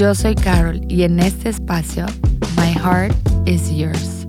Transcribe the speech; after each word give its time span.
Yo 0.00 0.14
soy 0.14 0.34
Carol 0.34 0.80
y 0.88 1.02
en 1.02 1.20
este 1.20 1.50
espacio, 1.50 2.06
My 2.56 2.72
Heart 2.72 3.14
is 3.44 3.70
Yours. 3.70 4.26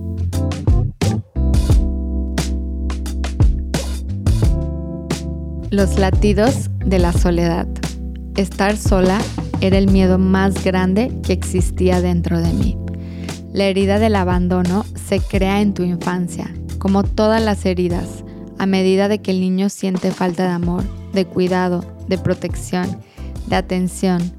Los 5.69 5.97
latidos 5.97 6.69
de 6.85 6.99
la 6.99 7.13
soledad. 7.13 7.69
Estar 8.35 8.75
sola 8.75 9.21
era 9.61 9.77
el 9.77 9.89
miedo 9.89 10.17
más 10.17 10.61
grande 10.61 11.09
que 11.23 11.31
existía 11.31 12.01
dentro 12.01 12.41
de 12.41 12.51
mí. 12.51 12.77
La 13.53 13.63
herida 13.63 13.97
del 13.97 14.17
abandono 14.17 14.83
se 14.95 15.21
crea 15.21 15.61
en 15.61 15.73
tu 15.73 15.83
infancia, 15.83 16.53
como 16.79 17.03
todas 17.03 17.41
las 17.41 17.65
heridas, 17.65 18.25
a 18.59 18.65
medida 18.65 19.07
de 19.07 19.21
que 19.21 19.31
el 19.31 19.39
niño 19.39 19.69
siente 19.69 20.11
falta 20.11 20.43
de 20.43 20.49
amor, 20.49 20.83
de 21.13 21.23
cuidado, 21.23 21.85
de 22.09 22.17
protección, 22.17 22.97
de 23.47 23.55
atención, 23.55 24.33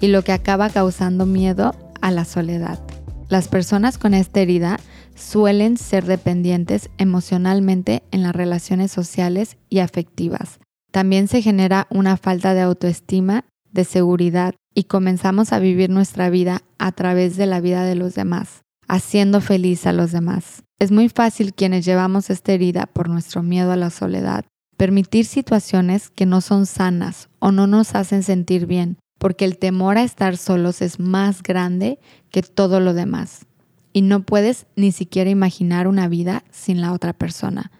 y 0.00 0.08
lo 0.08 0.22
que 0.22 0.32
acaba 0.32 0.70
causando 0.70 1.26
miedo 1.26 1.74
a 2.00 2.10
la 2.10 2.24
soledad. 2.24 2.80
Las 3.28 3.48
personas 3.48 3.98
con 3.98 4.14
esta 4.14 4.40
herida 4.40 4.78
suelen 5.14 5.76
ser 5.76 6.04
dependientes 6.04 6.90
emocionalmente 6.98 8.02
en 8.10 8.22
las 8.22 8.34
relaciones 8.34 8.92
sociales 8.92 9.56
y 9.70 9.78
afectivas, 9.78 10.58
también 10.94 11.26
se 11.26 11.42
genera 11.42 11.88
una 11.90 12.16
falta 12.16 12.54
de 12.54 12.60
autoestima, 12.60 13.46
de 13.72 13.82
seguridad 13.82 14.54
y 14.76 14.84
comenzamos 14.84 15.52
a 15.52 15.58
vivir 15.58 15.90
nuestra 15.90 16.30
vida 16.30 16.62
a 16.78 16.92
través 16.92 17.36
de 17.36 17.46
la 17.46 17.60
vida 17.60 17.82
de 17.82 17.96
los 17.96 18.14
demás, 18.14 18.62
haciendo 18.86 19.40
feliz 19.40 19.88
a 19.88 19.92
los 19.92 20.12
demás. 20.12 20.62
Es 20.78 20.92
muy 20.92 21.08
fácil 21.08 21.52
quienes 21.52 21.84
llevamos 21.84 22.30
esta 22.30 22.52
herida 22.52 22.86
por 22.86 23.08
nuestro 23.08 23.42
miedo 23.42 23.72
a 23.72 23.76
la 23.76 23.90
soledad, 23.90 24.44
permitir 24.76 25.24
situaciones 25.24 26.10
que 26.10 26.26
no 26.26 26.40
son 26.40 26.64
sanas 26.64 27.28
o 27.40 27.50
no 27.50 27.66
nos 27.66 27.96
hacen 27.96 28.22
sentir 28.22 28.66
bien, 28.66 28.96
porque 29.24 29.46
el 29.46 29.56
temor 29.56 29.96
a 29.96 30.02
estar 30.02 30.36
solos 30.36 30.82
es 30.82 31.00
más 31.00 31.42
grande 31.42 31.98
que 32.30 32.42
todo 32.42 32.78
lo 32.78 32.92
demás. 32.92 33.46
Y 33.94 34.02
no 34.02 34.22
puedes 34.22 34.66
ni 34.76 34.92
siquiera 34.92 35.30
imaginar 35.30 35.88
una 35.88 36.08
vida 36.08 36.44
sin 36.50 36.82
la 36.82 36.92
otra 36.92 37.14
persona. 37.14 37.72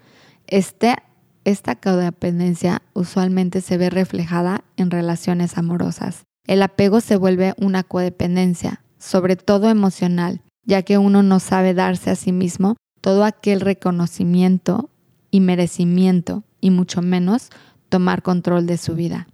Este 0.47 0.97
esta 1.45 1.77
codependencia 1.77 2.81
usualmente 2.95 3.61
se 3.61 3.77
ve 3.77 3.91
reflejada 3.91 4.65
en 4.78 4.91
relaciones 4.91 5.59
amorosas. 5.59 6.22
El 6.47 6.62
apego 6.62 7.03
se 7.03 7.17
vuelve 7.17 7.53
una 7.59 7.83
codependencia, 7.83 8.83
sobre 8.98 9.37
todo 9.37 9.69
emocional, 9.69 10.41
ya 10.65 10.81
que 10.81 10.97
uno 10.97 11.22
no 11.22 11.41
sabe 11.41 11.75
darse 11.75 12.09
a 12.09 12.17
sí 12.17 12.33
mismo 12.33 12.77
todo 13.03 13.22
aquel 13.22 13.61
reconocimiento 13.61 14.89
y 15.31 15.41
merecimiento, 15.41 16.42
y 16.62 16.70
mucho 16.70 17.03
menos 17.03 17.50
tomar 17.91 18.22
control 18.22 18.65
de 18.65 18.78
su 18.78 18.95
vida. 18.95 19.28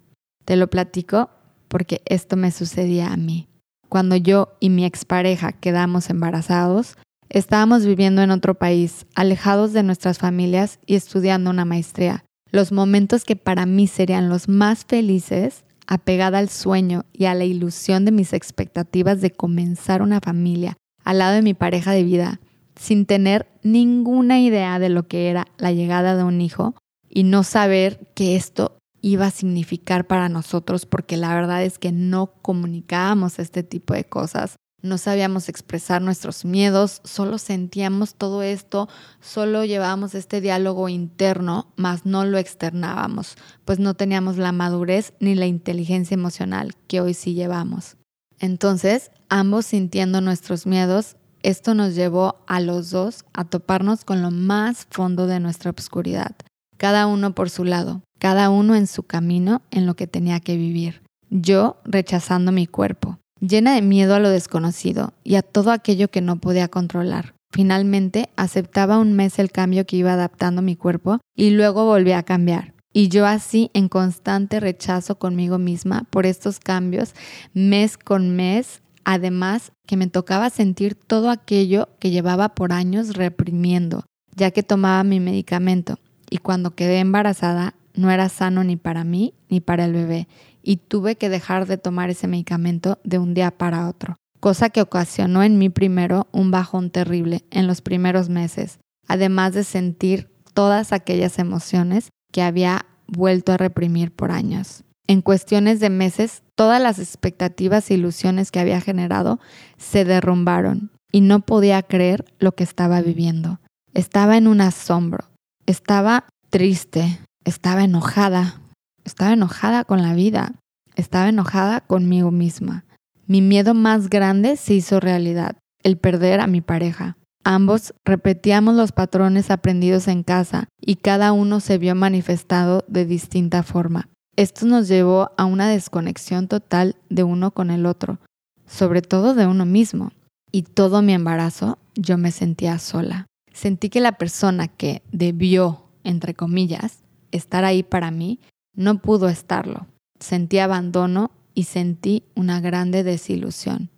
Te 0.45 0.57
lo 0.57 0.69
platico 0.71 1.31
porque 1.71 2.03
esto 2.05 2.37
me 2.37 2.51
sucedía 2.51 3.11
a 3.11 3.17
mí. 3.17 3.49
Cuando 3.89 4.17
yo 4.17 4.57
y 4.61 4.69
mi 4.69 4.85
expareja 4.85 5.53
quedamos 5.53 6.11
embarazados, 6.11 6.97
Estábamos 7.31 7.87
viviendo 7.87 8.23
en 8.23 8.33
otro 8.33 8.55
país, 8.55 9.07
alejados 9.15 9.73
de 9.73 9.85
nuestras 9.85 10.19
familias 10.19 10.81
y 10.85 10.97
estudiando 10.97 11.49
una 11.49 11.65
maestría. 11.65 12.25
Los 12.51 12.73
momentos 12.73 13.25
que 13.25 13.37
para 13.37 13.67
mí 13.67 13.87
serían 13.87 14.29
los 14.29 14.49
más 14.49 14.85
felices, 14.85 15.65
apegada 15.87 16.39
al 16.39 16.49
sueño 16.49 17.05
y 17.13 17.27
a 17.27 17.35
la 17.35 17.45
ilusión 17.45 18.05
de 18.05 18.11
mis 18.11 18.33
expectativas 18.33 19.21
de 19.21 19.31
comenzar 19.31 20.03
una 20.03 20.21
familia 20.21 20.77
al 21.05 21.19
lado 21.19 21.35
de 21.35 21.43
mi 21.43 21.55
pareja 21.55 21.93
de 21.93 22.03
vida, 22.03 22.41
sin 22.75 23.07
tener 23.07 23.47
ninguna 23.63 24.41
idea 24.41 24.81
de 24.81 24.89
lo 24.89 25.07
que 25.07 25.31
era 25.31 25.47
la 25.57 25.71
llegada 25.71 26.17
de 26.17 26.25
un 26.25 26.41
hijo 26.41 26.75
y 27.09 27.23
no 27.23 27.45
saber 27.45 28.13
que 28.15 28.35
esto 28.35 28.77
iba 29.03 29.27
a 29.27 29.31
significar 29.31 30.07
para 30.07 30.29
nosotros, 30.29 30.87
porque 30.87 31.17
la 31.17 31.35
verdad 31.35 31.65
es 31.65 31.79
que 31.79 31.93
no 31.93 32.33
comunicábamos 32.43 33.39
este 33.39 33.63
tipo 33.63 33.95
de 33.95 34.05
cosas 34.05 34.57
no 34.83 34.99
sabíamos 34.99 35.49
expresar 35.49 36.01
nuestros 36.01 36.45
miedos, 36.45 37.01
solo 37.05 37.39
sentíamos 37.39 38.15
todo 38.15 38.43
esto, 38.43 38.89
solo 39.21 39.65
llevábamos 39.65 40.15
este 40.15 40.41
diálogo 40.41 40.89
interno, 40.89 41.73
mas 41.77 42.07
no 42.07 42.25
lo 42.25 42.39
externábamos, 42.39 43.37
pues 43.65 43.79
no 43.79 43.95
teníamos 43.95 44.39
la 44.39 44.53
madurez 44.53 45.13
ni 45.21 45.35
la 45.35 45.47
inteligencia 45.47 46.15
emocional 46.15 46.75
que 46.87 47.01
hoy 47.01 47.15
sí 47.15 47.35
llevamos. 47.35 47.97
Entonces, 48.39 49.11
ambos 49.29 49.67
sintiendo 49.67 50.21
nuestros 50.21 50.67
miedos, 50.67 51.17
esto 51.43 51.75
nos 51.75 51.95
llevó 51.95 52.43
a 52.47 52.61
los 52.61 52.91
dos 52.91 53.25
a 53.33 53.45
toparnos 53.45 54.05
con 54.05 54.23
lo 54.23 54.31
más 54.31 54.87
fondo 54.91 55.27
de 55.27 55.41
nuestra 55.41 55.73
oscuridad, 55.77 56.35
cada 56.81 57.07
uno 57.07 57.35
por 57.35 57.51
su 57.51 57.65
lado, 57.65 58.01
cada 58.19 58.49
uno 58.49 58.75
en 58.75 58.87
su 58.87 59.03
camino 59.03 59.61
en 59.71 59.85
lo 59.85 59.97
que 59.97 60.07
tenía 60.07 60.41
que 60.41 60.57
vivir. 60.57 61.03
Yo 61.29 61.77
rechazando 61.85 62.53
mi 62.53 62.67
cuerpo, 62.67 63.19
llena 63.39 63.75
de 63.75 63.83
miedo 63.83 64.15
a 64.15 64.19
lo 64.19 64.31
desconocido 64.31 65.13
y 65.23 65.35
a 65.35 65.43
todo 65.43 65.73
aquello 65.73 66.09
que 66.09 66.23
no 66.23 66.37
podía 66.37 66.69
controlar. 66.69 67.35
Finalmente 67.53 68.31
aceptaba 68.37 68.97
un 68.97 69.13
mes 69.13 69.39
el 69.39 69.51
cambio 69.51 69.85
que 69.85 69.97
iba 69.97 70.15
adaptando 70.15 70.63
mi 70.63 70.75
cuerpo 70.75 71.19
y 71.37 71.51
luego 71.51 71.85
volvía 71.85 72.17
a 72.17 72.23
cambiar. 72.23 72.73
Y 72.95 73.09
yo 73.09 73.27
así 73.27 73.71
en 73.75 73.91
constante 73.91 74.59
rechazo 74.59 75.19
conmigo 75.19 75.59
misma 75.59 76.07
por 76.09 76.25
estos 76.25 76.61
cambios 76.61 77.13
mes 77.53 77.99
con 77.99 78.35
mes, 78.35 78.81
además 79.05 79.73
que 79.87 79.99
me 79.99 80.07
tocaba 80.07 80.49
sentir 80.49 80.95
todo 80.95 81.29
aquello 81.29 81.91
que 81.99 82.09
llevaba 82.09 82.55
por 82.55 82.73
años 82.73 83.17
reprimiendo, 83.17 84.07
ya 84.35 84.51
que 84.51 84.63
tomaba 84.63 85.05
mi 85.05 85.21
medicamento 85.21 85.99
y 86.31 86.39
cuando 86.39 86.75
quedé 86.75 87.01
embarazada 87.01 87.75
no 87.95 88.11
era 88.11 88.29
sano 88.29 88.65
ni 88.65 88.77
para 88.77 89.05
mí 89.05 89.35
ni 89.49 89.61
para 89.61 89.85
el 89.85 89.93
bebé 89.93 90.29
y 90.63 90.77
tuve 90.77 91.17
que 91.17 91.29
dejar 91.29 91.67
de 91.67 91.77
tomar 91.77 92.11
ese 92.11 92.29
medicamento 92.29 92.99
de 93.05 93.19
un 93.19 93.35
día 93.35 93.51
para 93.51 93.89
otro, 93.89 94.17
cosa 94.39 94.71
que 94.71 94.81
ocasionó 94.81 95.43
en 95.43 95.59
mí 95.59 95.69
primero 95.69 96.29
un 96.33 96.51
bajón 96.51 96.91
terrible 96.91 97.45
en 97.51 97.67
los 97.67 97.81
primeros 97.81 98.29
meses, 98.29 98.79
además 99.09 99.55
de 99.55 99.65
sentir 99.65 100.31
todas 100.55 100.93
aquellas 100.93 101.39
emociones 101.39 102.11
que 102.33 102.43
había 102.43 102.87
vuelto 103.07 103.53
a 103.53 103.57
reprimir 103.57 104.13
por 104.13 104.31
años. 104.31 104.85
En 105.07 105.23
cuestiones 105.23 105.81
de 105.81 105.91
meses, 105.91 106.43
todas 106.55 106.81
las 106.81 106.99
expectativas 107.01 107.91
e 107.91 107.95
ilusiones 107.95 108.53
que 108.53 108.61
había 108.61 108.81
generado 108.81 109.41
se 109.77 110.05
derrumbaron 110.05 110.93
y 111.11 111.21
no 111.21 111.41
podía 111.41 111.83
creer 111.83 112.25
lo 112.39 112.53
que 112.53 112.63
estaba 112.63 113.01
viviendo. 113.03 113.61
Estaba 113.93 114.37
en 114.37 114.47
un 114.47 114.61
asombro, 114.61 115.30
estaba 115.71 116.25
triste, 116.51 117.21
estaba 117.45 117.85
enojada, 117.85 118.61
estaba 119.05 119.33
enojada 119.33 119.85
con 119.85 120.03
la 120.03 120.15
vida, 120.15 120.55
estaba 120.97 121.29
enojada 121.29 121.81
conmigo 121.81 122.33
misma. 122.33 122.85
Mi 123.27 123.41
miedo 123.41 123.73
más 123.73 124.11
grande 124.11 124.57
se 124.57 124.75
hizo 124.75 124.99
realidad, 124.99 125.57
el 125.85 125.97
perder 125.97 126.41
a 126.41 126.49
mi 126.49 126.61
pareja. 126.61 127.17
Ambos 127.45 127.95
repetíamos 128.05 128.75
los 128.75 128.91
patrones 128.93 129.51
aprendidos 129.51 130.09
en 130.09 130.25
casa 130.25 130.69
y 130.81 130.97
cada 130.97 131.33
uno 131.33 131.61
se 131.61 131.79
vio 131.79 131.95
manifestado 131.95 132.85
de 132.89 133.07
distinta 133.07 133.63
forma. 133.63 134.09
Esto 134.37 134.67
nos 134.67 134.89
llevó 134.89 135.31
a 135.37 135.45
una 135.45 135.69
desconexión 135.69 136.49
total 136.49 136.97
de 137.09 137.23
uno 137.23 137.53
con 137.53 137.71
el 137.71 137.87
otro, 137.87 138.19
sobre 138.67 139.03
todo 139.03 139.35
de 139.35 139.47
uno 139.47 139.67
mismo. 139.67 140.11
Y 140.53 140.63
todo 140.63 141.01
mi 141.01 141.13
embarazo 141.13 141.79
yo 141.95 142.19
me 142.19 142.33
sentía 142.33 142.81
sola. 142.81 143.30
Sentí 143.61 143.91
que 143.91 144.01
la 144.01 144.13
persona 144.13 144.69
que 144.69 145.03
debió, 145.13 145.85
entre 146.03 146.33
comillas, 146.33 147.01
estar 147.31 147.67
ahí 147.67 147.83
para 147.83 148.11
mí, 148.11 148.41
no 148.75 149.03
pudo 149.03 149.29
estarlo. 149.29 149.87
Sentí 150.19 150.61
abandono 150.61 151.31
y 151.53 151.65
sentí 151.65 152.23
una 152.35 152.63
grande 152.63 153.03
desilusión. 153.03 153.91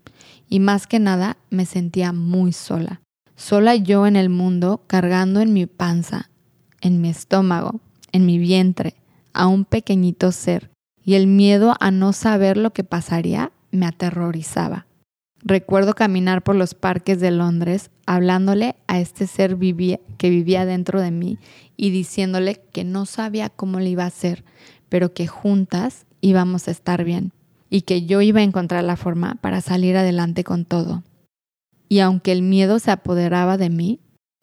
Y 0.48 0.58
más 0.58 0.88
que 0.88 0.98
nada 0.98 1.36
me 1.48 1.64
sentía 1.64 2.12
muy 2.12 2.52
sola. 2.52 3.02
Sola 3.36 3.76
yo 3.76 4.08
en 4.08 4.16
el 4.16 4.30
mundo, 4.30 4.82
cargando 4.88 5.40
en 5.40 5.52
mi 5.52 5.66
panza, 5.66 6.28
en 6.80 7.00
mi 7.00 7.10
estómago, 7.10 7.78
en 8.10 8.26
mi 8.26 8.38
vientre, 8.38 8.96
a 9.32 9.46
un 9.46 9.64
pequeñito 9.64 10.32
ser. 10.32 10.72
Y 11.04 11.14
el 11.14 11.28
miedo 11.28 11.76
a 11.78 11.92
no 11.92 12.12
saber 12.12 12.56
lo 12.56 12.72
que 12.72 12.82
pasaría 12.82 13.52
me 13.70 13.86
aterrorizaba. 13.86 14.86
Recuerdo 15.44 15.94
caminar 15.94 16.42
por 16.42 16.54
los 16.54 16.74
parques 16.74 17.18
de 17.18 17.32
Londres 17.32 17.90
hablándole 18.06 18.76
a 18.86 19.00
este 19.00 19.26
ser 19.26 19.56
que 19.56 20.30
vivía 20.30 20.64
dentro 20.64 21.00
de 21.00 21.10
mí 21.10 21.38
y 21.76 21.90
diciéndole 21.90 22.60
que 22.72 22.84
no 22.84 23.06
sabía 23.06 23.50
cómo 23.50 23.80
le 23.80 23.90
iba 23.90 24.04
a 24.04 24.08
hacer, 24.08 24.44
pero 24.88 25.14
que 25.14 25.26
juntas 25.26 26.06
íbamos 26.20 26.68
a 26.68 26.70
estar 26.70 27.02
bien 27.02 27.32
y 27.70 27.82
que 27.82 28.06
yo 28.06 28.20
iba 28.20 28.40
a 28.40 28.44
encontrar 28.44 28.84
la 28.84 28.96
forma 28.96 29.34
para 29.36 29.60
salir 29.60 29.96
adelante 29.96 30.44
con 30.44 30.64
todo. 30.64 31.02
Y 31.88 31.98
aunque 32.00 32.30
el 32.30 32.42
miedo 32.42 32.78
se 32.78 32.90
apoderaba 32.90 33.56
de 33.56 33.70
mí, 33.70 33.98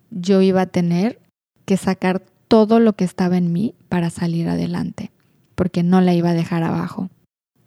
yo 0.10 0.42
iba 0.42 0.62
a 0.62 0.66
tener 0.66 1.22
que 1.66 1.78
sacar 1.78 2.24
todo 2.48 2.80
lo 2.80 2.94
que 2.94 3.06
estaba 3.06 3.38
en 3.38 3.54
mí 3.54 3.76
para 3.88 4.10
salir 4.10 4.50
adelante, 4.50 5.12
porque 5.56 5.84
no 5.84 6.02
la 6.02 6.14
iba 6.14 6.32
a 6.32 6.34
dejar 6.34 6.64
abajo. 6.64 7.10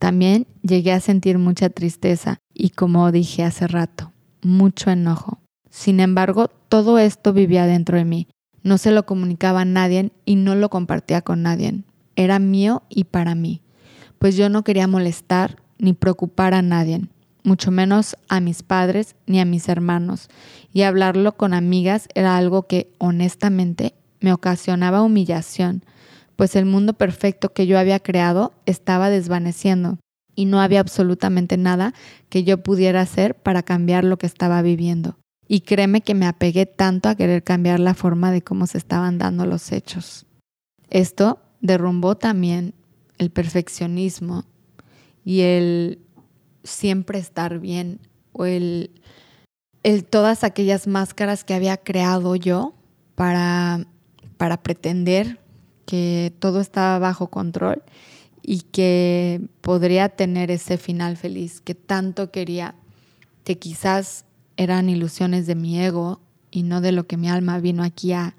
También 0.02 0.48
llegué 0.62 0.90
a 0.90 0.98
sentir 0.98 1.38
mucha 1.38 1.70
tristeza 1.70 2.40
y, 2.52 2.70
como 2.70 3.12
dije 3.12 3.44
hace 3.44 3.68
rato, 3.68 4.10
mucho 4.42 4.90
enojo. 4.90 5.38
Sin 5.70 6.00
embargo, 6.00 6.48
todo 6.68 6.98
esto 6.98 7.32
vivía 7.32 7.66
dentro 7.66 7.96
de 7.96 8.04
mí. 8.04 8.26
No 8.64 8.78
se 8.78 8.90
lo 8.90 9.06
comunicaba 9.06 9.60
a 9.60 9.64
nadie 9.64 10.10
y 10.24 10.34
no 10.34 10.56
lo 10.56 10.70
compartía 10.70 11.22
con 11.22 11.42
nadie. 11.42 11.84
Era 12.16 12.40
mío 12.40 12.82
y 12.88 13.04
para 13.04 13.36
mí, 13.36 13.62
pues 14.18 14.36
yo 14.36 14.48
no 14.48 14.64
quería 14.64 14.88
molestar 14.88 15.62
ni 15.78 15.92
preocupar 15.92 16.52
a 16.52 16.62
nadie, 16.62 17.02
mucho 17.44 17.70
menos 17.70 18.16
a 18.28 18.40
mis 18.40 18.64
padres 18.64 19.14
ni 19.26 19.38
a 19.38 19.44
mis 19.44 19.68
hermanos. 19.68 20.30
Y 20.72 20.82
hablarlo 20.82 21.36
con 21.36 21.54
amigas 21.54 22.08
era 22.16 22.36
algo 22.36 22.66
que 22.66 22.90
honestamente 22.98 23.94
me 24.18 24.32
ocasionaba 24.32 25.02
humillación, 25.02 25.84
pues 26.36 26.56
el 26.56 26.64
mundo 26.64 26.94
perfecto 26.94 27.52
que 27.52 27.66
yo 27.66 27.78
había 27.78 28.00
creado 28.00 28.52
estaba 28.66 29.10
desvaneciendo 29.10 29.98
y 30.34 30.46
no 30.46 30.60
había 30.60 30.80
absolutamente 30.80 31.56
nada 31.56 31.94
que 32.28 32.44
yo 32.44 32.62
pudiera 32.62 33.00
hacer 33.00 33.34
para 33.34 33.62
cambiar 33.62 34.04
lo 34.04 34.16
que 34.16 34.26
estaba 34.26 34.62
viviendo. 34.62 35.16
Y 35.46 35.60
créeme 35.60 36.00
que 36.00 36.14
me 36.14 36.26
apegué 36.26 36.66
tanto 36.66 37.08
a 37.08 37.14
querer 37.14 37.42
cambiar 37.42 37.80
la 37.80 37.94
forma 37.94 38.30
de 38.30 38.42
cómo 38.42 38.66
se 38.66 38.78
estaban 38.78 39.18
dando 39.18 39.44
los 39.44 39.72
hechos. 39.72 40.24
Esto 40.88 41.40
derrumbó 41.60 42.16
también 42.16 42.74
el 43.18 43.30
perfeccionismo 43.30 44.44
y 45.24 45.40
el 45.40 45.98
siempre 46.64 47.18
estar 47.18 47.58
bien 47.58 48.00
o 48.32 48.46
el, 48.46 48.90
todas 50.10 50.44
aquellas 50.44 50.86
máscaras 50.86 51.44
que 51.44 51.54
había 51.54 51.76
creado 51.76 52.36
yo 52.36 52.74
para, 53.14 53.86
para 54.36 54.62
pretender 54.62 55.41
que 55.86 56.32
todo 56.38 56.60
estaba 56.60 56.98
bajo 56.98 57.28
control 57.28 57.82
y 58.42 58.60
que 58.60 59.40
podría 59.60 60.08
tener 60.08 60.50
ese 60.50 60.76
final 60.76 61.16
feliz 61.16 61.60
que 61.60 61.74
tanto 61.74 62.30
quería, 62.30 62.74
que 63.44 63.58
quizás 63.58 64.24
eran 64.56 64.88
ilusiones 64.88 65.46
de 65.46 65.54
mi 65.54 65.80
ego 65.80 66.20
y 66.50 66.62
no 66.64 66.80
de 66.80 66.92
lo 66.92 67.06
que 67.06 67.16
mi 67.16 67.28
alma 67.28 67.58
vino 67.58 67.82
aquí 67.82 68.12
a, 68.12 68.34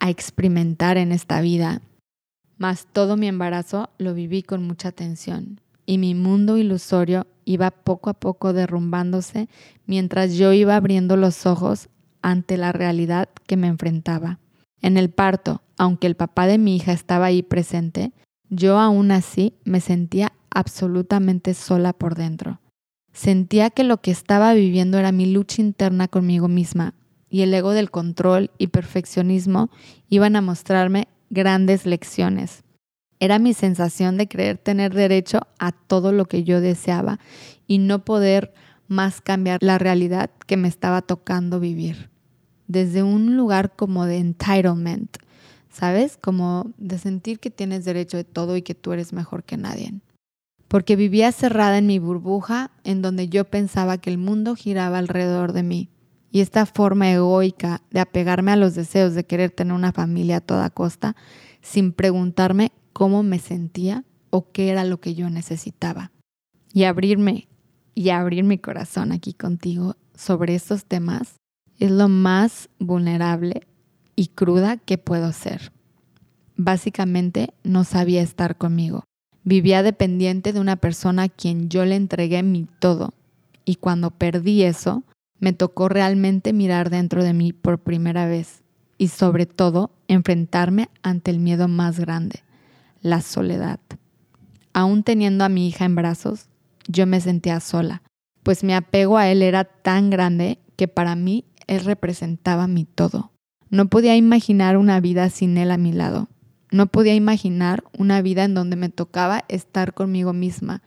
experimentar 0.00 0.96
en 0.96 1.10
esta 1.10 1.40
vida. 1.40 1.82
Mas 2.56 2.86
todo 2.92 3.16
mi 3.16 3.26
embarazo 3.26 3.90
lo 3.98 4.14
viví 4.14 4.44
con 4.44 4.64
mucha 4.64 4.92
tensión 4.92 5.60
y 5.86 5.98
mi 5.98 6.14
mundo 6.14 6.56
ilusorio 6.56 7.26
iba 7.44 7.72
poco 7.72 8.08
a 8.10 8.14
poco 8.14 8.52
derrumbándose 8.52 9.48
mientras 9.86 10.34
yo 10.34 10.52
iba 10.52 10.76
abriendo 10.76 11.16
los 11.16 11.46
ojos 11.46 11.88
ante 12.22 12.56
la 12.56 12.70
realidad 12.70 13.28
que 13.48 13.56
me 13.56 13.66
enfrentaba. 13.66 14.38
En 14.80 14.96
el 14.96 15.10
parto, 15.10 15.62
aunque 15.76 16.06
el 16.06 16.14
papá 16.14 16.46
de 16.46 16.58
mi 16.58 16.76
hija 16.76 16.92
estaba 16.92 17.26
ahí 17.26 17.42
presente, 17.42 18.12
yo 18.48 18.78
aún 18.78 19.10
así 19.10 19.54
me 19.64 19.80
sentía 19.80 20.32
absolutamente 20.50 21.54
sola 21.54 21.92
por 21.92 22.14
dentro. 22.14 22.60
Sentía 23.12 23.70
que 23.70 23.84
lo 23.84 24.00
que 24.00 24.10
estaba 24.10 24.54
viviendo 24.54 24.98
era 24.98 25.12
mi 25.12 25.26
lucha 25.26 25.60
interna 25.60 26.08
conmigo 26.08 26.48
misma 26.48 26.94
y 27.28 27.42
el 27.42 27.52
ego 27.52 27.72
del 27.72 27.90
control 27.90 28.50
y 28.58 28.68
perfeccionismo 28.68 29.70
iban 30.08 30.36
a 30.36 30.40
mostrarme 30.40 31.08
grandes 31.30 31.84
lecciones. 31.84 32.64
Era 33.20 33.38
mi 33.38 33.52
sensación 33.52 34.16
de 34.16 34.28
creer 34.28 34.58
tener 34.58 34.94
derecho 34.94 35.40
a 35.58 35.72
todo 35.72 36.12
lo 36.12 36.26
que 36.26 36.44
yo 36.44 36.60
deseaba 36.60 37.18
y 37.66 37.78
no 37.78 38.04
poder 38.04 38.54
más 38.86 39.20
cambiar 39.20 39.58
la 39.60 39.78
realidad 39.78 40.30
que 40.46 40.56
me 40.56 40.68
estaba 40.68 41.02
tocando 41.02 41.60
vivir. 41.60 42.10
Desde 42.68 43.02
un 43.02 43.36
lugar 43.36 43.74
como 43.74 44.04
de 44.06 44.18
entitlement, 44.18 45.16
¿sabes? 45.70 46.16
Como 46.16 46.72
de 46.76 46.98
sentir 46.98 47.40
que 47.40 47.50
tienes 47.50 47.84
derecho 47.84 48.16
de 48.16 48.24
todo 48.24 48.56
y 48.56 48.62
que 48.62 48.74
tú 48.74 48.92
eres 48.92 49.12
mejor 49.12 49.44
que 49.44 49.56
nadie. 49.56 49.94
Porque 50.68 50.96
vivía 50.96 51.32
cerrada 51.32 51.78
en 51.78 51.86
mi 51.86 51.98
burbuja 51.98 52.70
en 52.84 53.00
donde 53.00 53.28
yo 53.28 53.44
pensaba 53.44 53.98
que 53.98 54.10
el 54.10 54.18
mundo 54.18 54.54
giraba 54.54 54.98
alrededor 54.98 55.52
de 55.52 55.62
mí. 55.62 55.88
Y 56.30 56.40
esta 56.40 56.66
forma 56.66 57.10
egoica 57.10 57.80
de 57.90 58.00
apegarme 58.00 58.52
a 58.52 58.56
los 58.56 58.74
deseos 58.74 59.14
de 59.14 59.24
querer 59.24 59.50
tener 59.50 59.72
una 59.72 59.92
familia 59.92 60.36
a 60.36 60.40
toda 60.42 60.68
costa, 60.68 61.16
sin 61.62 61.92
preguntarme 61.92 62.72
cómo 62.92 63.22
me 63.22 63.38
sentía 63.38 64.04
o 64.28 64.52
qué 64.52 64.68
era 64.68 64.84
lo 64.84 65.00
que 65.00 65.14
yo 65.14 65.30
necesitaba. 65.30 66.12
Y 66.74 66.84
abrirme 66.84 67.48
y 67.94 68.10
abrir 68.10 68.44
mi 68.44 68.58
corazón 68.58 69.10
aquí 69.10 69.32
contigo 69.32 69.96
sobre 70.14 70.54
estos 70.54 70.84
temas 70.84 71.37
es 71.78 71.90
lo 71.90 72.08
más 72.08 72.68
vulnerable 72.78 73.66
y 74.16 74.28
cruda 74.28 74.76
que 74.76 74.98
puedo 74.98 75.32
ser. 75.32 75.72
Básicamente 76.56 77.54
no 77.62 77.84
sabía 77.84 78.22
estar 78.22 78.56
conmigo. 78.56 79.04
Vivía 79.44 79.82
dependiente 79.82 80.52
de 80.52 80.60
una 80.60 80.76
persona 80.76 81.24
a 81.24 81.28
quien 81.28 81.68
yo 81.68 81.84
le 81.84 81.94
entregué 81.94 82.42
mi 82.42 82.66
todo. 82.80 83.14
Y 83.64 83.76
cuando 83.76 84.10
perdí 84.10 84.64
eso, 84.64 85.04
me 85.38 85.52
tocó 85.52 85.88
realmente 85.88 86.52
mirar 86.52 86.90
dentro 86.90 87.22
de 87.22 87.32
mí 87.32 87.52
por 87.52 87.78
primera 87.78 88.26
vez 88.26 88.62
y 88.98 89.08
sobre 89.08 89.46
todo 89.46 89.92
enfrentarme 90.08 90.88
ante 91.02 91.30
el 91.30 91.38
miedo 91.38 91.68
más 91.68 92.00
grande, 92.00 92.42
la 93.00 93.20
soledad. 93.20 93.78
Aún 94.72 95.04
teniendo 95.04 95.44
a 95.44 95.48
mi 95.48 95.68
hija 95.68 95.84
en 95.84 95.94
brazos, 95.94 96.48
yo 96.88 97.06
me 97.06 97.20
sentía 97.20 97.60
sola, 97.60 98.02
pues 98.42 98.64
mi 98.64 98.74
apego 98.74 99.16
a 99.16 99.28
él 99.28 99.42
era 99.42 99.64
tan 99.64 100.10
grande 100.10 100.58
que 100.76 100.88
para 100.88 101.14
mí 101.14 101.44
él 101.68 101.84
representaba 101.84 102.66
mi 102.66 102.84
todo. 102.84 103.30
No 103.70 103.88
podía 103.88 104.16
imaginar 104.16 104.76
una 104.76 104.98
vida 104.98 105.30
sin 105.30 105.56
él 105.56 105.70
a 105.70 105.76
mi 105.76 105.92
lado. 105.92 106.28
No 106.72 106.86
podía 106.88 107.14
imaginar 107.14 107.84
una 107.96 108.20
vida 108.22 108.44
en 108.44 108.54
donde 108.54 108.76
me 108.76 108.88
tocaba 108.88 109.44
estar 109.48 109.94
conmigo 109.94 110.32
misma. 110.32 110.82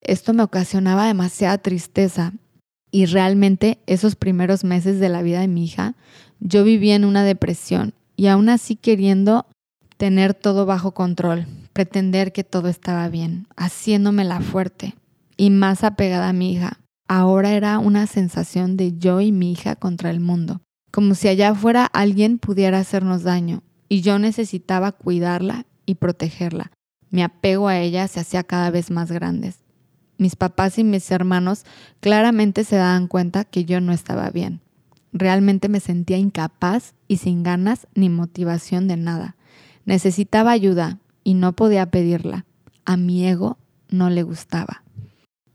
Esto 0.00 0.34
me 0.34 0.42
ocasionaba 0.42 1.06
demasiada 1.06 1.58
tristeza 1.58 2.32
y 2.90 3.06
realmente 3.06 3.78
esos 3.86 4.16
primeros 4.16 4.64
meses 4.64 4.98
de 4.98 5.08
la 5.08 5.22
vida 5.22 5.40
de 5.40 5.48
mi 5.48 5.64
hija 5.64 5.94
yo 6.40 6.64
vivía 6.64 6.96
en 6.96 7.04
una 7.04 7.22
depresión 7.22 7.94
y 8.16 8.26
aún 8.26 8.48
así 8.48 8.76
queriendo 8.76 9.46
tener 9.96 10.34
todo 10.34 10.66
bajo 10.66 10.92
control, 10.92 11.46
pretender 11.72 12.32
que 12.32 12.44
todo 12.44 12.68
estaba 12.68 13.08
bien, 13.08 13.46
haciéndome 13.56 14.24
la 14.24 14.40
fuerte 14.40 14.94
y 15.36 15.50
más 15.50 15.84
apegada 15.84 16.28
a 16.28 16.32
mi 16.32 16.52
hija. 16.52 16.81
Ahora 17.14 17.52
era 17.52 17.78
una 17.78 18.06
sensación 18.06 18.78
de 18.78 18.96
yo 18.96 19.20
y 19.20 19.32
mi 19.32 19.52
hija 19.52 19.76
contra 19.76 20.08
el 20.08 20.18
mundo, 20.18 20.62
como 20.90 21.14
si 21.14 21.28
allá 21.28 21.50
afuera 21.50 21.84
alguien 21.84 22.38
pudiera 22.38 22.78
hacernos 22.78 23.22
daño 23.22 23.62
y 23.90 24.00
yo 24.00 24.18
necesitaba 24.18 24.92
cuidarla 24.92 25.66
y 25.84 25.96
protegerla. 25.96 26.72
Mi 27.10 27.22
apego 27.22 27.68
a 27.68 27.78
ella 27.78 28.08
se 28.08 28.20
hacía 28.20 28.44
cada 28.44 28.70
vez 28.70 28.90
más 28.90 29.12
grande. 29.12 29.52
Mis 30.16 30.36
papás 30.36 30.78
y 30.78 30.84
mis 30.84 31.10
hermanos 31.10 31.66
claramente 32.00 32.64
se 32.64 32.76
daban 32.76 33.08
cuenta 33.08 33.44
que 33.44 33.66
yo 33.66 33.82
no 33.82 33.92
estaba 33.92 34.30
bien. 34.30 34.62
Realmente 35.12 35.68
me 35.68 35.80
sentía 35.80 36.16
incapaz 36.16 36.94
y 37.08 37.18
sin 37.18 37.42
ganas 37.42 37.88
ni 37.94 38.08
motivación 38.08 38.88
de 38.88 38.96
nada. 38.96 39.36
Necesitaba 39.84 40.52
ayuda 40.52 40.98
y 41.24 41.34
no 41.34 41.52
podía 41.52 41.90
pedirla. 41.90 42.46
A 42.86 42.96
mi 42.96 43.26
ego 43.26 43.58
no 43.90 44.08
le 44.08 44.22
gustaba. 44.22 44.82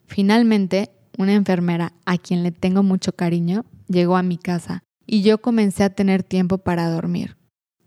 Finalmente, 0.06 0.92
una 1.18 1.34
enfermera 1.34 1.94
a 2.06 2.18
quien 2.18 2.44
le 2.44 2.52
tengo 2.52 2.84
mucho 2.84 3.14
cariño 3.14 3.66
llegó 3.88 4.16
a 4.18 4.24
mi 4.24 4.38
casa 4.38 4.84
y 5.06 5.22
yo 5.22 5.40
comencé 5.40 5.84
a 5.84 5.90
tener 5.90 6.24
tiempo 6.24 6.60
para 6.60 6.90
dormir. 6.90 7.38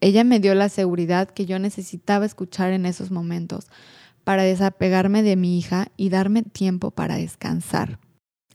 Ella 0.00 0.24
me 0.24 0.40
dio 0.40 0.54
la 0.54 0.68
seguridad 0.68 1.28
que 1.28 1.46
yo 1.46 1.58
necesitaba 1.58 2.26
escuchar 2.26 2.72
en 2.72 2.86
esos 2.86 3.10
momentos 3.10 3.66
para 4.24 4.42
desapegarme 4.42 5.22
de 5.22 5.36
mi 5.36 5.58
hija 5.58 5.88
y 5.96 6.08
darme 6.08 6.42
tiempo 6.42 6.90
para 6.90 7.16
descansar. 7.16 7.98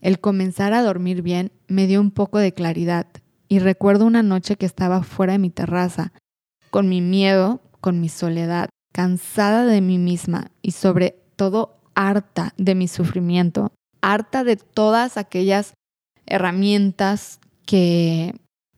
El 0.00 0.20
comenzar 0.20 0.72
a 0.72 0.82
dormir 0.82 1.22
bien 1.22 1.52
me 1.68 1.86
dio 1.86 2.00
un 2.00 2.10
poco 2.10 2.38
de 2.38 2.52
claridad 2.52 3.06
y 3.48 3.60
recuerdo 3.60 4.06
una 4.06 4.22
noche 4.22 4.56
que 4.56 4.66
estaba 4.66 5.02
fuera 5.02 5.34
de 5.34 5.38
mi 5.38 5.50
terraza, 5.50 6.12
con 6.70 6.88
mi 6.88 7.00
miedo 7.00 7.62
con 7.86 8.00
mi 8.00 8.08
soledad, 8.08 8.68
cansada 8.92 9.64
de 9.64 9.80
mí 9.80 9.96
misma 9.96 10.50
y 10.60 10.72
sobre 10.72 11.22
todo 11.36 11.78
harta 11.94 12.52
de 12.56 12.74
mi 12.74 12.88
sufrimiento, 12.88 13.70
harta 14.12 14.44
de 14.44 14.56
todas 14.56 15.16
aquellas 15.16 15.74
herramientas 16.26 17.40
que, 17.64 18.34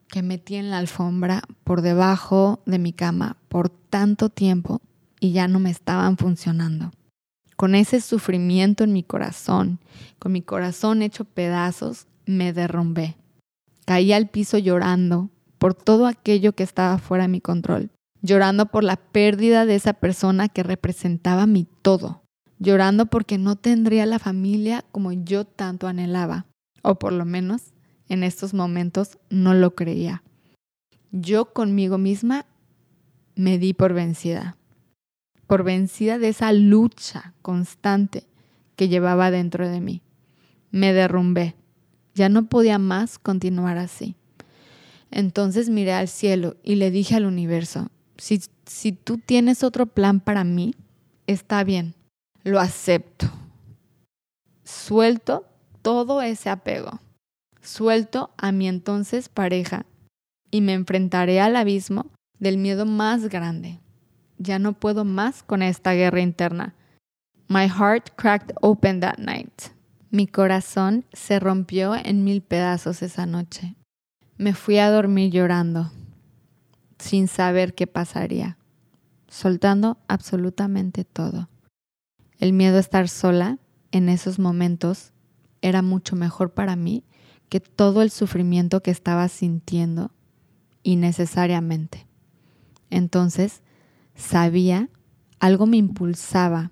que 0.08 0.22
metí 0.22 0.56
en 0.56 0.70
la 0.70 0.78
alfombra 0.78 1.42
por 1.64 1.82
debajo 1.82 2.62
de 2.66 2.78
mi 2.78 2.92
cama 2.92 3.36
por 3.48 3.68
tanto 3.68 4.28
tiempo 4.30 4.80
y 5.20 5.32
ya 5.32 5.48
no 5.48 5.58
me 5.60 5.70
estaban 5.70 6.16
funcionando. 6.16 6.92
Con 7.56 7.74
ese 7.74 8.00
sufrimiento 8.00 8.84
en 8.84 8.92
mi 8.92 9.02
corazón, 9.02 9.80
con 10.18 10.32
mi 10.32 10.42
corazón 10.42 11.02
hecho 11.02 11.24
pedazos, 11.24 12.06
me 12.24 12.52
derrumbé. 12.52 13.16
Caí 13.84 14.12
al 14.12 14.28
piso 14.28 14.58
llorando 14.58 15.30
por 15.58 15.74
todo 15.74 16.06
aquello 16.06 16.52
que 16.54 16.62
estaba 16.62 16.98
fuera 16.98 17.24
de 17.24 17.28
mi 17.28 17.40
control 17.40 17.90
llorando 18.22 18.66
por 18.66 18.84
la 18.84 18.96
pérdida 18.96 19.64
de 19.64 19.74
esa 19.74 19.92
persona 19.94 20.48
que 20.48 20.62
representaba 20.62 21.46
mi 21.46 21.66
todo, 21.82 22.22
llorando 22.58 23.06
porque 23.06 23.38
no 23.38 23.56
tendría 23.56 24.06
la 24.06 24.18
familia 24.18 24.84
como 24.92 25.12
yo 25.12 25.44
tanto 25.44 25.86
anhelaba, 25.86 26.46
o 26.82 26.98
por 26.98 27.12
lo 27.12 27.24
menos 27.24 27.72
en 28.08 28.22
estos 28.22 28.54
momentos 28.54 29.18
no 29.30 29.54
lo 29.54 29.74
creía. 29.74 30.22
Yo 31.10 31.52
conmigo 31.52 31.98
misma 31.98 32.46
me 33.34 33.58
di 33.58 33.72
por 33.72 33.94
vencida, 33.94 34.56
por 35.46 35.62
vencida 35.62 36.18
de 36.18 36.28
esa 36.28 36.52
lucha 36.52 37.34
constante 37.42 38.26
que 38.76 38.88
llevaba 38.88 39.30
dentro 39.30 39.68
de 39.68 39.80
mí. 39.80 40.02
Me 40.70 40.92
derrumbé, 40.92 41.54
ya 42.14 42.28
no 42.28 42.48
podía 42.48 42.78
más 42.78 43.18
continuar 43.18 43.78
así. 43.78 44.16
Entonces 45.10 45.70
miré 45.70 45.92
al 45.92 46.08
cielo 46.08 46.56
y 46.62 46.74
le 46.74 46.90
dije 46.90 47.14
al 47.14 47.24
universo, 47.24 47.90
si, 48.18 48.40
si 48.66 48.92
tú 48.92 49.18
tienes 49.18 49.62
otro 49.62 49.86
plan 49.86 50.20
para 50.20 50.44
mí, 50.44 50.74
está 51.26 51.64
bien, 51.64 51.94
lo 52.48 52.60
acepto. 52.60 53.26
Suelto 54.64 55.46
todo 55.82 56.22
ese 56.22 56.48
apego. 56.48 56.98
Suelto 57.60 58.30
a 58.38 58.52
mi 58.52 58.68
entonces 58.68 59.28
pareja 59.28 59.84
y 60.50 60.62
me 60.62 60.72
enfrentaré 60.72 61.40
al 61.40 61.56
abismo 61.56 62.10
del 62.38 62.56
miedo 62.56 62.86
más 62.86 63.28
grande. 63.28 63.80
Ya 64.38 64.58
no 64.58 64.72
puedo 64.72 65.04
más 65.04 65.42
con 65.42 65.62
esta 65.62 65.92
guerra 65.92 66.20
interna. 66.20 66.74
My 67.48 67.68
heart 67.68 68.10
cracked 68.16 68.56
open 68.62 69.00
that 69.00 69.18
night. 69.18 69.52
Mi 70.10 70.26
corazón 70.26 71.04
se 71.12 71.38
rompió 71.40 71.94
en 71.94 72.24
mil 72.24 72.40
pedazos 72.40 73.02
esa 73.02 73.26
noche. 73.26 73.74
Me 74.38 74.54
fui 74.54 74.78
a 74.78 74.90
dormir 74.90 75.32
llorando, 75.32 75.90
sin 76.98 77.28
saber 77.28 77.74
qué 77.74 77.86
pasaría, 77.86 78.56
soltando 79.26 79.98
absolutamente 80.06 81.04
todo. 81.04 81.48
El 82.38 82.52
miedo 82.52 82.76
a 82.76 82.80
estar 82.80 83.08
sola 83.08 83.58
en 83.90 84.08
esos 84.08 84.38
momentos 84.38 85.12
era 85.60 85.82
mucho 85.82 86.14
mejor 86.14 86.52
para 86.52 86.76
mí 86.76 87.04
que 87.48 87.60
todo 87.60 88.02
el 88.02 88.10
sufrimiento 88.10 88.82
que 88.82 88.90
estaba 88.90 89.28
sintiendo 89.28 90.12
innecesariamente. 90.82 92.06
Entonces, 92.90 93.62
sabía, 94.14 94.88
algo 95.40 95.66
me 95.66 95.76
impulsaba 95.76 96.70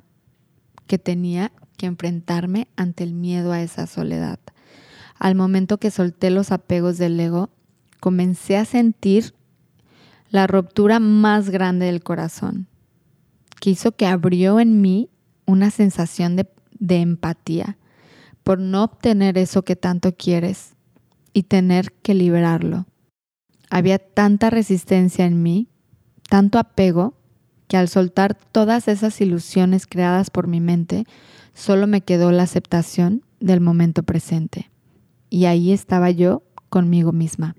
que 0.87 0.99
tenía 0.99 1.53
que 1.77 1.87
enfrentarme 1.87 2.69
ante 2.77 3.05
el 3.05 3.13
miedo 3.13 3.53
a 3.53 3.61
esa 3.61 3.87
soledad. 3.87 4.39
Al 5.19 5.35
momento 5.35 5.79
que 5.79 5.91
solté 5.91 6.31
los 6.31 6.53
apegos 6.53 6.99
del 6.99 7.19
ego, 7.19 7.51
comencé 8.01 8.57
a 8.57 8.65
sentir 8.65 9.35
la 10.31 10.47
ruptura 10.47 11.01
más 11.01 11.51
grande 11.51 11.87
del 11.87 12.03
corazón, 12.03 12.67
que 13.61 13.71
hizo 13.71 13.93
que 13.93 14.07
abrió 14.07 14.61
en 14.61 14.81
mí 14.81 15.11
una 15.47 15.71
sensación 15.71 16.37
de, 16.37 16.47
empatía 17.01 17.79
por 18.43 18.59
no 18.59 18.85
obtener 18.85 19.39
eso 19.39 19.65
que 19.65 19.77
tanto 19.77 20.15
quieres 20.15 20.75
y 21.33 21.45
tener 21.45 21.93
que 21.93 22.15
liberarlo. 22.15 22.87
Había 23.71 23.99
tanta 23.99 24.51
resistencia 24.51 25.25
en 25.25 25.43
mí, 25.43 25.69
tanto 26.29 26.59
apego, 26.59 27.15
que 27.67 27.77
al 27.77 27.89
soltar 27.89 28.35
todas 28.35 28.87
esas 28.87 29.21
ilusiones 29.21 29.87
creadas 29.87 30.31
por 30.31 30.47
mi 30.47 30.61
mente, 30.61 31.05
solo 31.55 31.87
me 31.87 32.03
quedó 32.03 32.31
la 32.31 32.45
aceptación 32.45 33.23
del 33.41 33.61
momento 33.61 34.05
presente. 34.05 34.71
Y 35.31 35.47
ahí 35.47 35.73
estaba 35.73 36.11
yo 36.11 36.45
conmigo 36.69 37.13
misma, 37.13 37.57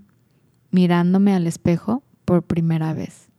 mirándome 0.72 1.34
al 1.34 1.48
espejo 1.48 2.04
por 2.24 2.44
primera 2.44 2.94
vez, 2.94 3.30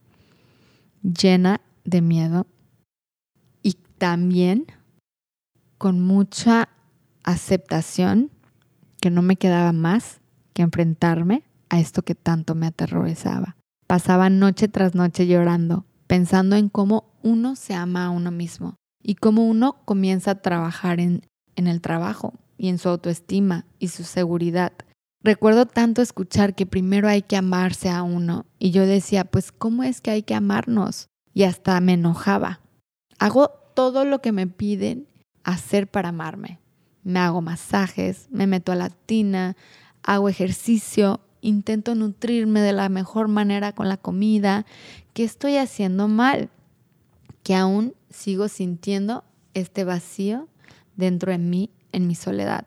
llena 1.02 1.60
de 1.84 2.02
miedo 2.02 2.46
también 3.98 4.66
con 5.76 6.00
mucha 6.00 6.68
aceptación 7.24 8.30
que 9.00 9.10
no 9.10 9.22
me 9.22 9.36
quedaba 9.36 9.72
más 9.72 10.20
que 10.52 10.62
enfrentarme 10.62 11.44
a 11.68 11.78
esto 11.78 12.02
que 12.02 12.14
tanto 12.14 12.54
me 12.54 12.66
aterrorizaba. 12.66 13.56
Pasaba 13.86 14.30
noche 14.30 14.68
tras 14.68 14.94
noche 14.94 15.26
llorando, 15.26 15.84
pensando 16.06 16.56
en 16.56 16.68
cómo 16.68 17.14
uno 17.22 17.56
se 17.56 17.74
ama 17.74 18.06
a 18.06 18.10
uno 18.10 18.30
mismo 18.30 18.76
y 19.02 19.14
cómo 19.14 19.46
uno 19.46 19.76
comienza 19.84 20.32
a 20.32 20.42
trabajar 20.42 21.00
en, 21.00 21.22
en 21.56 21.66
el 21.66 21.80
trabajo 21.80 22.34
y 22.56 22.68
en 22.68 22.78
su 22.78 22.88
autoestima 22.88 23.66
y 23.78 23.88
su 23.88 24.04
seguridad. 24.04 24.72
Recuerdo 25.22 25.66
tanto 25.66 26.02
escuchar 26.02 26.54
que 26.54 26.66
primero 26.66 27.08
hay 27.08 27.22
que 27.22 27.36
amarse 27.36 27.88
a 27.88 28.02
uno 28.02 28.46
y 28.58 28.70
yo 28.70 28.86
decía, 28.86 29.24
pues 29.24 29.52
¿cómo 29.52 29.82
es 29.82 30.00
que 30.00 30.10
hay 30.10 30.22
que 30.22 30.34
amarnos? 30.34 31.08
Y 31.34 31.44
hasta 31.44 31.80
me 31.80 31.94
enojaba. 31.94 32.60
Hago 33.18 33.50
todo 33.78 34.04
lo 34.04 34.20
que 34.20 34.32
me 34.32 34.48
piden 34.48 35.06
hacer 35.44 35.86
para 35.86 36.08
amarme. 36.08 36.58
Me 37.04 37.20
hago 37.20 37.40
masajes, 37.40 38.26
me 38.28 38.48
meto 38.48 38.72
a 38.72 38.74
la 38.74 38.90
tina, 38.90 39.56
hago 40.02 40.28
ejercicio, 40.28 41.20
intento 41.42 41.94
nutrirme 41.94 42.60
de 42.60 42.72
la 42.72 42.88
mejor 42.88 43.28
manera 43.28 43.72
con 43.72 43.88
la 43.88 43.96
comida, 43.96 44.66
¿qué 45.12 45.22
estoy 45.22 45.58
haciendo 45.58 46.08
mal? 46.08 46.50
Que 47.44 47.54
aún 47.54 47.94
sigo 48.10 48.48
sintiendo 48.48 49.22
este 49.54 49.84
vacío 49.84 50.48
dentro 50.96 51.30
de 51.30 51.38
mí 51.38 51.70
en 51.92 52.08
mi 52.08 52.16
soledad. 52.16 52.66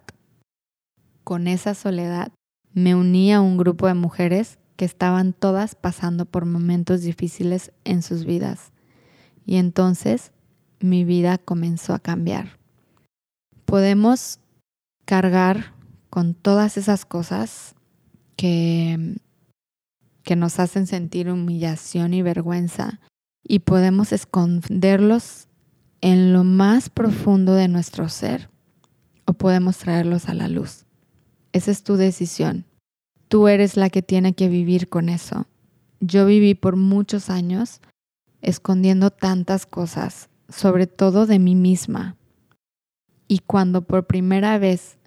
Con 1.26 1.50
esa 1.50 1.74
soledad 1.74 2.32
me 2.72 2.96
uní 2.96 3.34
a 3.34 3.42
un 3.42 3.58
grupo 3.58 3.88
de 3.88 3.96
mujeres 3.96 4.60
que 4.78 4.86
estaban 4.86 5.34
todas 5.34 5.76
pasando 5.76 6.24
por 6.24 6.46
momentos 6.46 7.02
difíciles 7.02 7.74
en 7.84 8.02
sus 8.02 8.24
vidas. 8.24 8.72
Y 9.46 9.58
entonces 9.58 10.32
mi 10.84 11.04
vida 11.04 11.38
comenzó 11.38 11.94
a 11.94 12.00
cambiar. 12.00 12.60
Podemos 13.66 14.40
cargar 15.06 15.74
con 16.10 16.34
todas 16.34 16.78
esas 16.78 17.06
cosas 17.06 17.76
que, 18.36 19.18
que 20.24 20.36
nos 20.36 20.60
hacen 20.60 20.88
sentir 20.88 21.30
humillación 21.30 22.14
y 22.14 22.22
vergüenza 22.22 23.00
y 23.44 23.60
podemos 23.60 24.12
esconderlos 24.12 25.48
en 26.02 26.34
lo 26.34 26.44
más 26.44 26.90
profundo 26.90 27.54
de 27.54 27.68
nuestro 27.68 28.10
ser 28.10 28.50
o 29.26 29.34
podemos 29.34 29.78
traerlos 29.78 30.28
a 30.28 30.34
la 30.34 30.48
luz. 30.48 30.86
Esa 31.54 31.72
es 31.72 31.84
tu 31.84 31.96
decisión. 31.96 32.66
Tú 33.28 33.48
eres 33.48 33.78
la 33.78 33.90
que 33.90 34.02
tiene 34.02 34.34
que 34.34 34.50
vivir 34.50 34.90
con 34.90 35.10
eso. 35.10 35.48
Yo 36.00 36.26
viví 36.26 36.56
por 36.56 36.76
muchos 36.76 37.30
años 37.30 37.82
escondiendo 38.42 39.12
tantas 39.12 39.66
cosas, 39.66 40.30
sobre 40.52 40.88
todo 40.88 41.26
de 41.26 41.40
mí 41.40 41.56
misma. 41.56 42.16
Y 43.28 43.40
cuando 43.40 43.82
por 43.84 44.06
primera 44.06 44.58
vez 44.58 44.98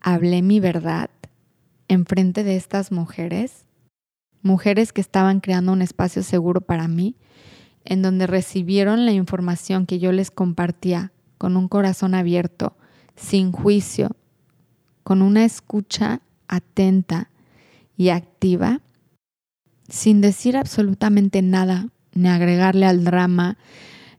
hablé 0.00 0.42
mi 0.42 0.60
verdad 0.60 1.10
enfrente 1.88 2.44
de 2.44 2.56
estas 2.56 2.92
mujeres, 2.92 3.66
mujeres 4.42 4.92
que 4.92 5.00
estaban 5.00 5.40
creando 5.40 5.72
un 5.72 5.82
espacio 5.82 6.22
seguro 6.22 6.60
para 6.60 6.88
mí, 6.88 7.16
en 7.84 8.02
donde 8.02 8.26
recibieron 8.26 9.04
la 9.04 9.12
información 9.12 9.86
que 9.86 9.98
yo 9.98 10.12
les 10.12 10.30
compartía 10.30 11.12
con 11.38 11.56
un 11.56 11.68
corazón 11.68 12.14
abierto, 12.14 12.76
sin 13.16 13.52
juicio, 13.52 14.16
con 15.02 15.20
una 15.20 15.44
escucha 15.44 16.22
atenta 16.48 17.30
y 17.96 18.08
activa, 18.08 18.80
sin 19.88 20.20
decir 20.20 20.56
absolutamente 20.56 21.42
nada, 21.42 21.88
ni 22.14 22.28
agregarle 22.28 22.86
al 22.86 23.04
drama, 23.04 23.58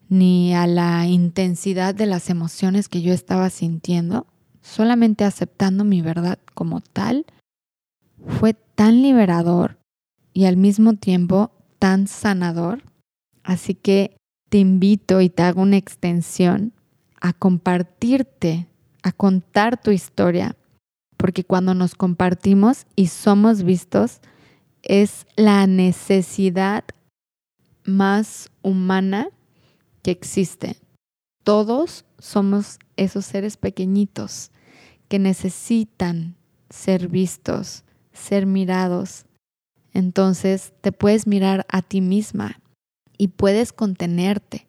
ni 0.09 0.53
a 0.53 0.67
la 0.67 1.05
intensidad 1.07 1.95
de 1.95 2.05
las 2.05 2.29
emociones 2.29 2.89
que 2.89 3.01
yo 3.01 3.13
estaba 3.13 3.50
sintiendo, 3.50 4.27
solamente 4.62 5.24
aceptando 5.24 5.83
mi 5.83 6.01
verdad 6.01 6.39
como 6.53 6.81
tal, 6.81 7.25
fue 8.39 8.53
tan 8.53 9.01
liberador 9.01 9.77
y 10.33 10.45
al 10.45 10.57
mismo 10.57 10.93
tiempo 10.93 11.51
tan 11.79 12.07
sanador. 12.07 12.83
Así 13.43 13.75
que 13.75 14.17
te 14.50 14.57
invito 14.57 15.21
y 15.21 15.29
te 15.29 15.43
hago 15.43 15.62
una 15.62 15.77
extensión 15.77 16.74
a 17.21 17.33
compartirte, 17.33 18.67
a 19.03 19.12
contar 19.12 19.81
tu 19.81 19.91
historia, 19.91 20.55
porque 21.17 21.43
cuando 21.43 21.74
nos 21.74 21.95
compartimos 21.95 22.85
y 22.95 23.07
somos 23.07 23.63
vistos, 23.63 24.19
es 24.83 25.25
la 25.35 25.65
necesidad 25.67 26.83
más 27.85 28.51
humana 28.62 29.29
que 30.05 30.12
existe. 30.12 30.77
Todos 31.43 32.05
somos 32.19 32.77
esos 32.95 33.25
seres 33.25 33.57
pequeñitos 33.57 34.51
que 35.07 35.17
necesitan 35.17 36.35
ser 36.69 37.07
vistos, 37.07 37.85
ser 38.13 38.45
mirados. 38.45 39.25
Entonces 39.93 40.74
te 40.81 40.91
puedes 40.91 41.25
mirar 41.25 41.65
a 41.69 41.81
ti 41.81 42.01
misma 42.01 42.62
y 43.17 43.29
puedes 43.29 43.74
contenerte, 43.74 44.67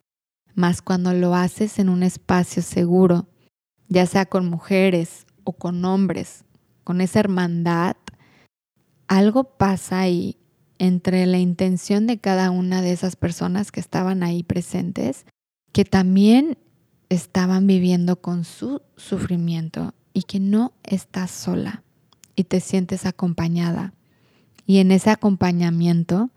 más 0.55 0.81
cuando 0.81 1.13
lo 1.13 1.35
haces 1.35 1.77
en 1.77 1.89
un 1.89 2.01
espacio 2.01 2.63
seguro, 2.63 3.27
ya 3.89 4.07
sea 4.07 4.25
con 4.25 4.49
mujeres 4.49 5.27
o 5.43 5.53
con 5.53 5.85
hombres, 5.85 6.45
con 6.83 6.99
esa 6.99 7.19
hermandad, 7.19 7.95
algo 9.07 9.43
pasa 9.43 9.99
ahí 9.99 10.35
entre 10.79 11.25
la 11.25 11.39
intención 11.39 12.07
de 12.07 12.17
cada 12.17 12.51
una 12.51 12.81
de 12.81 12.91
esas 12.91 13.15
personas 13.15 13.71
que 13.71 13.79
estaban 13.79 14.23
ahí 14.23 14.43
presentes, 14.43 15.25
que 15.71 15.85
también 15.85 16.57
estaban 17.09 17.67
viviendo 17.67 18.21
con 18.21 18.43
su 18.43 18.81
sufrimiento 18.95 19.93
y 20.13 20.23
que 20.23 20.39
no 20.39 20.73
estás 20.83 21.31
sola. 21.31 21.83
y 22.39 22.43
te 22.43 22.59
sientes 22.59 23.07
acompañada. 23.07 23.95
Y 24.67 24.77
en 24.77 24.91
ese 24.91 25.09
acompañamiento, 25.09 26.29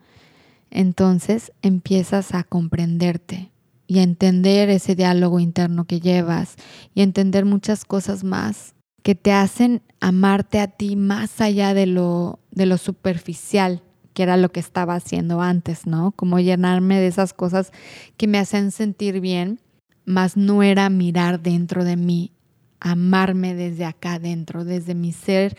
entonces 0.71 1.53
empiezas 1.61 2.33
a 2.33 2.43
comprenderte 2.43 3.51
y 3.87 3.99
a 3.99 4.03
entender 4.03 4.71
ese 4.71 4.95
diálogo 4.95 5.41
interno 5.41 5.85
que 5.85 6.01
llevas 6.01 6.57
y 6.95 7.01
a 7.01 7.05
entender 7.05 7.45
muchas 7.45 7.85
cosas 7.85 8.25
más 8.25 8.75
que 9.03 9.15
te 9.15 9.33
hacen 9.33 9.83
amarte 10.01 10.59
a 10.59 10.69
ti 10.69 10.97
más 10.97 11.43
allá 11.43 11.75
de 11.75 11.85
lo, 11.85 12.39
de 12.51 12.65
lo 12.65 12.79
superficial 12.79 13.83
que 14.15 14.23
era 14.23 14.37
lo 14.37 14.51
que 14.51 14.61
estaba 14.61 14.95
haciendo 14.95 15.41
antes, 15.41 15.87
¿no? 15.87 16.13
Como 16.13 16.39
llenarme 16.41 16.99
de 17.01 17.07
esas 17.07 17.33
cosas 17.33 17.73
que 18.17 18.27
me 18.27 18.39
hacen 18.39 18.71
sentir 18.71 19.21
bien, 19.21 19.61
más 20.05 20.37
no 20.37 20.63
era 20.63 20.91
mirar 20.91 21.41
dentro 21.41 21.85
de 21.85 21.97
mí, 21.97 22.33
amarme 22.81 23.55
desde 23.55 23.85
acá 23.85 24.15
adentro, 24.15 24.65
desde 24.65 24.95
mi 24.95 25.13
ser, 25.13 25.57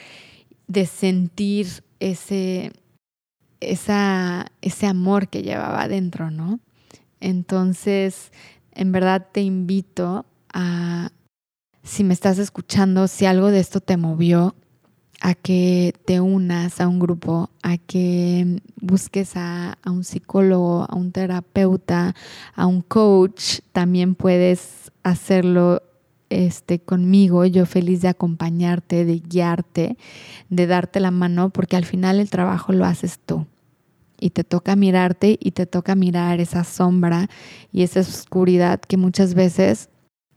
de 0.68 0.86
sentir 0.86 1.68
ese, 2.00 2.74
esa, 3.60 4.48
ese 4.62 4.88
amor 4.88 5.30
que 5.30 5.44
llevaba 5.44 5.84
adentro, 5.84 6.32
¿no? 6.32 6.60
Entonces, 7.20 8.32
en 8.74 8.92
verdad 8.92 9.28
te 9.32 9.42
invito 9.42 10.26
a, 10.54 11.12
si 11.84 12.04
me 12.04 12.14
estás 12.14 12.40
escuchando, 12.40 13.08
si 13.08 13.26
algo 13.26 13.52
de 13.52 13.60
esto 13.60 13.80
te 13.80 13.98
movió, 13.98 14.56
a 15.22 15.36
que 15.36 15.94
te 16.06 16.20
unas 16.20 16.82
a 16.82 16.88
un 16.88 17.00
grupo, 17.00 17.52
a 17.62 17.78
que 17.78 18.60
busques 18.82 19.38
a, 19.38 19.78
a, 19.84 19.92
un 19.92 20.04
psicólogo, 20.04 20.86
a 20.90 20.96
un 20.96 21.12
terapeuta, 21.12 22.16
a 22.56 22.66
un 22.66 22.82
coach. 22.82 23.60
También 23.72 24.16
puedes 24.16 24.92
hacerlo 25.04 25.84
este, 26.32 26.80
conmigo, 26.80 27.46
yo 27.46 27.66
feliz 27.66 28.02
de 28.02 28.08
acompañarte, 28.08 29.06
de 29.06 29.20
guiarte, 29.20 29.98
de 30.50 30.68
darte 30.68 31.00
la 31.00 31.12
mano, 31.12 31.50
porque 31.50 31.76
al 31.76 31.86
final 31.86 32.20
el 32.20 32.30
trabajo 32.30 32.74
lo 32.74 32.86
haces 32.86 33.20
tú. 33.24 33.46
Y 34.20 34.32
te 34.32 34.44
toca 34.44 34.76
mirarte 34.76 35.38
y 35.40 35.52
te 35.52 35.66
toca 35.66 35.94
mirar 35.96 36.40
esa 36.40 36.64
sombra 36.64 37.30
y 37.72 37.84
esa 37.84 38.00
oscuridad 38.00 38.80
que 38.80 38.98
muchas 38.98 39.34
veces 39.34 39.90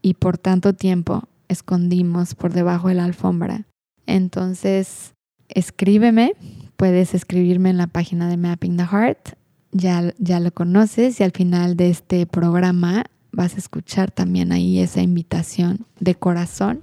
y 0.03 0.15
por 0.15 0.37
tanto 0.37 0.73
tiempo 0.73 1.25
escondimos 1.49 2.35
por 2.35 2.53
debajo 2.53 2.89
de 2.89 2.95
la 2.95 3.05
alfombra. 3.05 3.67
Entonces, 4.07 5.15
escríbeme, 5.49 6.35
puedes 6.77 7.15
escribirme 7.15 7.71
en 7.71 7.79
la 7.79 7.87
página 7.87 8.29
de 8.29 8.37
Mapping 8.37 8.77
the 8.77 8.87
Heart, 8.87 9.37
ya, 9.73 10.15
ya 10.19 10.41
lo 10.41 10.53
conoces 10.53 11.21
y 11.21 11.25
al 11.25 11.33
final 11.33 11.77
de 11.77 11.91
este 11.91 12.27
programa 12.27 13.05
vas 13.33 13.55
a 13.55 13.59
escuchar 13.59 14.11
también 14.11 14.53
ahí 14.53 14.79
esa 14.79 15.03
invitación 15.03 15.87
de 15.99 16.15
corazón. 16.15 16.83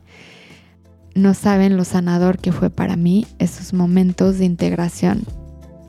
No 1.15 1.33
saben 1.33 1.77
lo 1.77 1.83
sanador 1.83 2.37
que 2.37 2.51
fue 2.51 2.69
para 2.69 2.95
mí 2.95 3.25
esos 3.39 3.73
momentos 3.73 4.37
de 4.37 4.45
integración. 4.45 5.23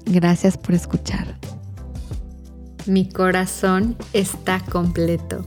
Gracias 0.06 0.56
por 0.56 0.74
escuchar. 0.74 1.38
Mi 2.86 3.08
corazón 3.08 3.96
está 4.12 4.60
completo. 4.60 5.46